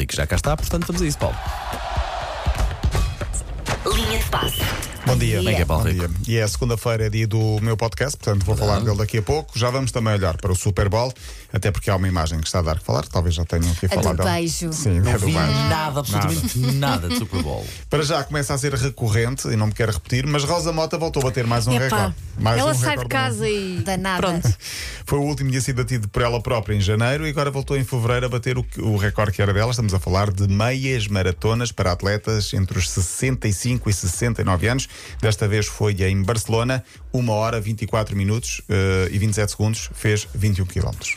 [0.00, 1.36] Rico já cá está, portanto vamos a isso, Paulo.
[3.84, 4.89] Linha de passe.
[5.06, 5.66] Bom dia.
[5.66, 6.10] Paulo Bom dia.
[6.28, 9.58] E é segunda-feira, é dia do meu podcast, portanto vou falar dele daqui a pouco.
[9.58, 11.12] Já vamos também olhar para o Super Bowl,
[11.52, 13.86] até porque há uma imagem que está a dar que falar, talvez já tenham aqui
[13.86, 14.16] A falado.
[14.18, 14.30] do dela.
[14.36, 14.72] beijo.
[14.72, 15.38] Sim, Não é do vi beijo.
[15.68, 17.08] nada, absolutamente nada.
[17.08, 17.66] de Super Bowl.
[17.90, 21.20] Para já começa a ser recorrente, e não me quero repetir, mas Rosa Mota voltou
[21.22, 22.14] a bater mais um Epá, recorde.
[22.38, 23.80] Mais ela um sai de recorde do casa mundo.
[23.80, 23.82] e.
[23.82, 24.20] Danada.
[24.26, 24.54] Pronto.
[25.06, 27.82] Foi o último dia sido batido por ela própria em janeiro e agora voltou em
[27.84, 29.70] fevereiro a bater o, que- o recorde que era dela.
[29.70, 34.88] Estamos a falar de meias maratonas para atletas entre os 65 e 69 anos.
[35.20, 40.66] Desta vez foi em Barcelona, 1 hora, 24 minutos eh, e 27 segundos, fez 21
[40.66, 41.16] quilómetros.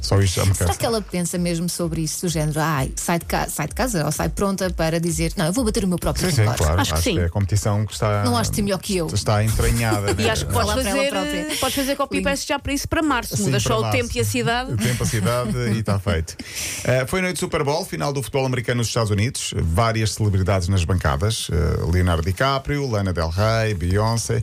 [0.00, 0.78] Só isto já me Será cansa.
[0.78, 4.04] que ela pensa mesmo sobre isso, do género, ai, sai de, ca- sai de casa
[4.04, 6.62] ou sai pronta para dizer, não, eu vou bater o meu próprio Sim, sim, recorde.
[6.62, 6.80] claro.
[6.80, 7.18] Acho que sim.
[7.18, 8.24] é a competição que está.
[8.24, 9.06] Não acho que ser melhor que eu.
[9.08, 10.10] Está entranhada.
[10.20, 10.30] E né?
[10.30, 13.36] acho que podes para ela fazer, podes fazer copy-paste já para isso para março.
[13.36, 13.98] Sim, Mudas para só o março.
[13.98, 14.72] tempo e a cidade.
[14.72, 16.30] O tempo, a cidade e está feito.
[16.32, 19.54] Uh, foi noite de Super Bowl, final do futebol americano nos Estados Unidos.
[19.56, 24.42] Várias celebridades nas bancadas: uh, Leonardo DiCaprio, Lana Del Rey, Beyoncé.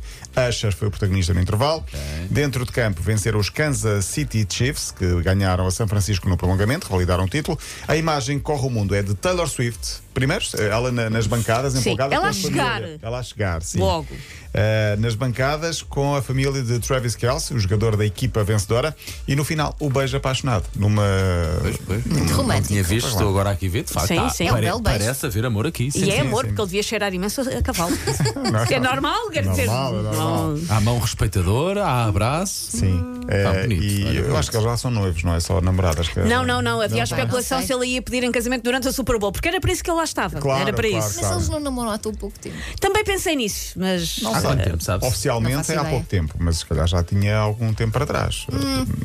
[0.50, 1.84] Usher foi o protagonista no intervalo.
[2.30, 6.88] Dentro de campo venceram os Kansas City Chiefs, que ganharam a São Francisco no prolongamento,
[6.90, 7.58] validaram o título.
[7.88, 10.02] A imagem que corre o mundo é de Taylor Swift.
[10.18, 12.50] Primeiro, ela na- nas bancadas, Sim, empolgada ela com a família.
[12.52, 12.82] chegar.
[13.02, 13.78] Ela a chegar, sim.
[13.80, 14.08] Logo.
[14.14, 18.96] Uh, nas bancadas com a família de Travis Kelce, o jogador da equipa vencedora,
[19.28, 21.04] e no final o beijo apaixonado numa
[21.62, 22.06] Pois, pois.
[22.06, 22.68] Muito Não romântico.
[22.70, 23.84] tinha visto, estou agora aqui a ver.
[23.84, 24.48] De facto, Sim, tá, sim.
[24.48, 25.00] É um belo beijo.
[25.00, 25.92] parece haver amor aqui.
[25.92, 26.22] sim, E é sim.
[26.22, 26.48] amor, sim.
[26.48, 27.92] porque ele devia cheirar imenso a cavalo.
[28.52, 29.66] Não é normal, quer dizer.
[29.68, 30.48] Normal, é normal.
[30.58, 32.78] não- Há mão respeitadora, há abraço.
[32.78, 34.38] Sim, é, Tá bonito, e olha, eu bonito.
[34.38, 36.08] acho que eles já são noivos, não é só namoradas.
[36.08, 36.82] que- Não, não, não.
[36.82, 39.48] Havia a especulação Não se ele ia pedir em casamento durante a Super Bowl, porque
[39.50, 40.40] era para isso que ele lá estava.
[40.40, 41.16] Claro, era para claro, isso.
[41.16, 41.36] Mas Claro.
[41.36, 42.56] eles não namoram há tão pouco tempo.
[42.80, 44.20] Também pensei nisso, mas.
[44.26, 45.02] Há quanto tempo, sabes?
[45.04, 48.46] Não Oficialmente é há pouco tempo, mas se calhar já tinha algum tempo para trás.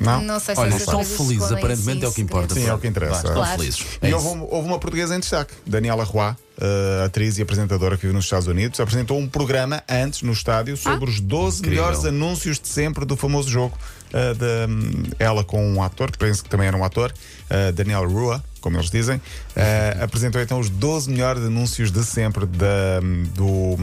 [0.00, 0.20] não?
[0.22, 2.22] Não sei se Olha, essas estão coisas se felizes, escondem aparentemente é o assim, que
[2.22, 2.54] importa.
[2.54, 3.16] Sim, é o que interessa.
[3.16, 3.58] Estão Claro.
[3.58, 3.86] felizes.
[4.00, 4.16] É E isso.
[4.26, 8.14] houve, um- houve uma portuguesa em destaque, Daniela Roy, eh, atriz e apresentadora que vive
[8.14, 11.82] nos Estados Unidos, apresentou um programa antes no estádio sobre os 12 Incrível.
[11.84, 13.76] melhores anúncios de sempre do famoso jogo.
[14.14, 17.14] eh, de, hum, ela com um ator, que penso que também era um ator,
[17.48, 19.20] eh, Daniel Rua, como eles dizem,
[19.54, 23.00] eh, apresentou então os 12 melhores anúncios de sempre da,
[23.34, 23.76] do,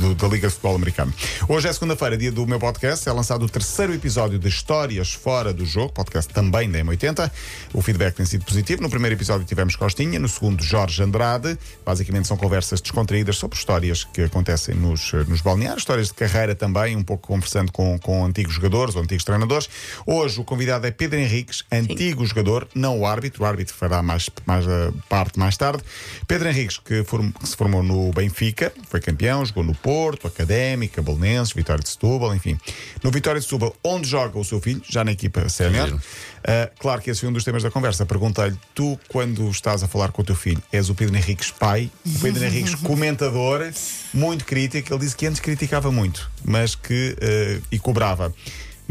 [0.00, 1.12] do- da Liga de Futebol Americano.
[1.48, 3.08] Hoje é segunda-feira, dia do meu podcast.
[3.08, 7.30] É lançado o terceiro episódio de Histórias Fora do Jogo, podcast também da M80.
[7.74, 8.82] O feedback tem sido positivo.
[8.82, 11.58] No primeiro episódio tivemos Costinha, no segundo, Jorge Andrade.
[11.84, 16.96] Basicamente são conversas descontraídas sobre histórias que acontecem nos, nos balneários, histórias de carreira também,
[16.96, 19.68] um pouco conversando com, com antigos jogadores ou antigos treinadores.
[20.06, 23.42] Hoje o convidado é Pedro Henriques, antigo jogador, não o árbitro.
[23.42, 25.82] O árbitro fará mais, mais eh, parte mais tarde.
[26.28, 31.02] Pedro Henriques, que, form- que se formou no Benfica, foi campeão, jogou no Porto, Académica,
[31.02, 32.56] Belenenses, Vitória de Setúbal, enfim.
[33.02, 35.88] No Vitória de Setúbal, onde joga o seu filho, já na equipa sénior.
[35.92, 38.06] Uh, claro que esse foi um dos temas da conversa.
[38.06, 41.90] Perguntei-lhe, tu, quando estás a falar com o teu filho, és o Pedro Henriques pai,
[42.06, 43.68] o Pedro Henriques comentador,
[44.14, 44.92] muito crítico.
[44.94, 47.16] Ele disse que antes criticava muito, mas que.
[47.20, 48.32] uh, e cobrava.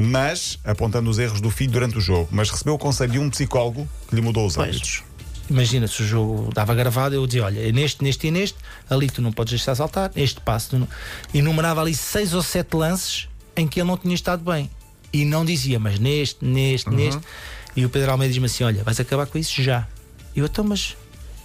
[0.01, 3.29] Mas, apontando os erros do filho durante o jogo, mas recebeu o conselho de um
[3.29, 4.69] psicólogo que lhe mudou os Pois.
[4.69, 5.03] hábitos.
[5.49, 8.57] Imagina se o jogo dava gravado, eu dizia: olha, é neste, neste e neste,
[8.89, 10.77] ali tu não podes deixar saltar, este passo.
[10.77, 10.87] Não...
[11.33, 14.71] Enumerava ali seis ou sete lances em que ele não tinha estado bem.
[15.13, 17.21] E não dizia, mas neste, neste, neste.
[17.75, 19.87] E o Pedro Almeida diz-me assim: olha, vais acabar com isso já.
[20.33, 20.95] E eu, então, mas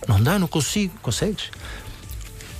[0.07, 0.95] não dá, não consigo.
[1.03, 1.51] Consegues?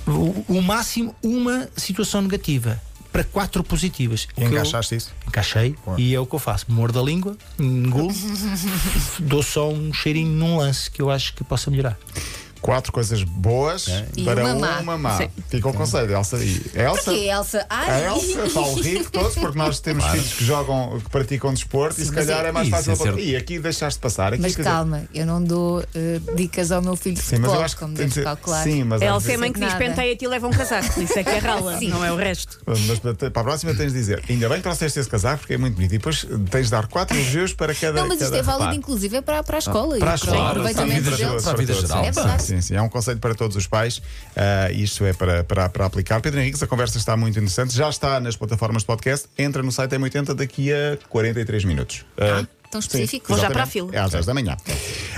[0.05, 2.81] O, o máximo, uma situação negativa
[3.17, 4.27] para quatro positivas.
[4.31, 5.11] E que eu- encaixaste isso?
[5.27, 6.65] Encaixei e é o que eu faço.
[6.69, 8.13] Mordo a língua, engulo,
[9.19, 11.97] dou só um cheirinho num lance que eu acho que possa melhorar.
[12.61, 14.97] Quatro coisas boas E para uma má.
[14.97, 15.17] má.
[15.17, 15.29] Sim.
[15.49, 16.37] Fica o conselho, Elsa.
[16.37, 17.65] E Elsa, Porquê, Elsa?
[17.69, 21.99] A Ai, Elsa, Paulo Rico, todos, porque nós temos filhos que jogam, que praticam desporto
[22.01, 22.93] e se mas calhar é- é mais fácil.
[23.17, 23.21] é.
[23.21, 24.33] E aqui deixaste passar.
[24.33, 27.35] Aqui, mas quer dizer- calma, eu não dou eh, dicas ao meu filho de Sim,
[27.35, 28.63] mas futebol, eu acho que como tem de deves calcular.
[28.63, 31.01] Sim, mas Ela é vezes- mãe que diz penteia-te e leva um casaco.
[31.01, 31.89] Isso é que é rala, Sim.
[31.89, 32.59] não é o resto.
[32.65, 35.57] Mas para a próxima tens de dizer, ainda bem que trouxeste esse casaco porque é
[35.57, 35.93] muito bonito.
[35.93, 38.01] E depois tens de dar quatro elogios para cada.
[38.01, 39.97] Não, mas isto cada é válido, inclusive, é para, para a escola.
[39.97, 41.37] Para a e escola, para a aproveitamento vida geral.
[42.47, 42.75] É Sim, sim, sim.
[42.75, 44.01] É um conselho para todos os pais.
[44.35, 46.21] Ah, isto é para, para, para aplicar.
[46.21, 47.75] Pedro Henriques, a conversa está muito interessante.
[47.75, 49.27] Já está nas plataformas de podcast.
[49.37, 52.05] Entra no site M80 daqui a 43 minutos.
[52.17, 53.27] Ah, tão sim, específico.
[53.27, 53.89] Vou já para a fila.
[53.93, 54.57] É às 10 da manhã.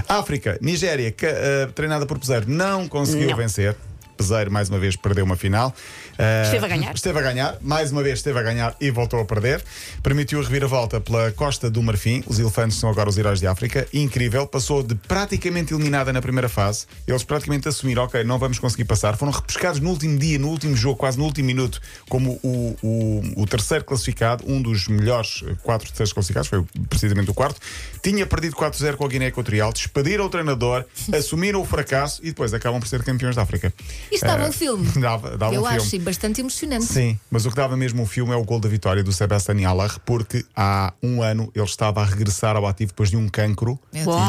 [0.08, 3.38] África, Nigéria, que, ah, treinada por Peseiro, não conseguiu Não.
[3.38, 3.76] vencer.
[4.20, 5.74] Peseiro, mais uma vez, perdeu uma final.
[6.20, 6.94] Uh, Esteve a ganhar.
[6.94, 9.64] Esteve a ganhar, mais uma vez esteve a ganhar e voltou a perder.
[10.04, 12.22] Permitiu a reviravolta pela costa do Marfim.
[12.28, 13.88] Os elefantes são agora os heróis de África.
[13.94, 16.86] Incrível, passou de praticamente eliminada na primeira fase.
[17.08, 19.16] Eles praticamente assumiram, ok, não vamos conseguir passar.
[19.16, 21.80] Foram repescados no último dia, no último jogo, quase no último minuto,
[22.10, 27.32] como o, o, o terceiro classificado, um dos melhores eh, quatro terceiros classificados, foi precisamente
[27.32, 27.62] o quarto.
[28.04, 30.84] Tinha perdido 4-0 com a Guiné Equatorial, despediram o treinador,
[31.18, 33.74] assumiram o fracasso e depois acabam por ser campeões da África.
[34.12, 34.88] Isto dava Eh, um filme.
[35.00, 35.78] Dava, dava Eu um filme.
[35.82, 36.86] acho e bastante emocionante.
[36.86, 39.56] Sim, mas o que dava mesmo o filme é o gol da vitória do Sebastian
[39.68, 43.80] Haller, porque há um ano ele estava a regressar ao ativo depois de um cancro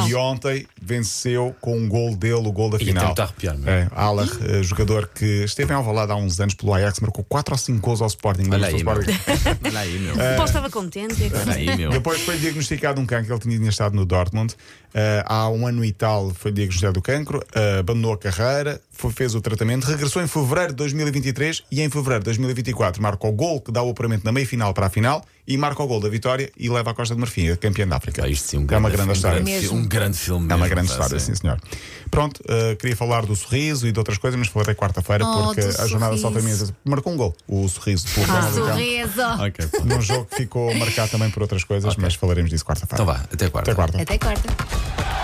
[0.08, 3.14] e ontem venceu com um gol dele, o gol da final.
[3.18, 3.72] arrepiar, meu.
[3.72, 7.54] É, Haller, eh, jogador que esteve em Alvalade há uns anos pelo Ajax, marcou 4
[7.54, 8.48] ou 5 gols ao Sporting.
[8.52, 9.00] Olha aí, meu.
[9.00, 9.18] Sporting?
[9.64, 10.14] Olha aí, meu.
[10.14, 11.30] O Paulo estava contente.
[11.34, 11.90] Olha aí, meu.
[11.90, 14.54] Depois foi diagnosticado um cancro, ele tinha estado no Dortmund.
[14.92, 19.12] Eh, há um ano e tal foi diagnosticado o cancro, eh, abandonou a carreira, foi-
[19.12, 23.32] fez o tratamento, regressou em fevereiro de 2023 e em fevereiro de 2024 marca o
[23.32, 26.00] gol que dá o apuramento na meia final para a final e marca o gol
[26.00, 28.25] da vitória e leva a Costa de Marfim, a campeã da África.
[28.25, 29.40] Ah, isto sim, um é uma grande, um história.
[29.40, 29.78] grande fi- Mesmo.
[29.78, 30.44] Um grande filme.
[30.44, 31.34] É uma mesmo, grande história, sim.
[31.34, 31.61] sim, senhor.
[32.11, 35.61] Pronto, eh, queria falar do sorriso e de outras coisas, mas falarei quarta-feira Oh, porque
[35.61, 36.75] a jornada só tem mesmo.
[36.84, 38.06] Marcou um gol, o sorriso.
[38.28, 39.23] Ah, Sorriso.
[39.44, 39.84] Ok, pá.
[39.84, 43.02] Num jogo que ficou marcado também por outras coisas, mas falaremos disso quarta-feira.
[43.02, 43.70] Então vá, até quarta.
[43.70, 44.02] Até quarta.
[44.02, 45.19] Até quarta.